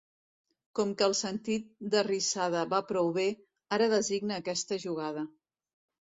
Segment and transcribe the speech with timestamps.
[0.77, 3.25] Com que el sentit d'arrissada va prou bé,
[3.77, 5.23] ara designa aquesta jugada.